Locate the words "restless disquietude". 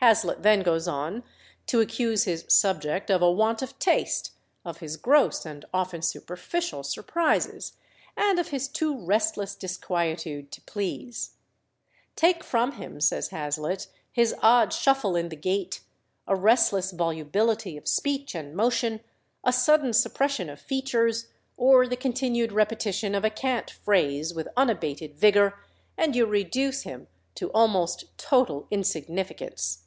8.96-10.52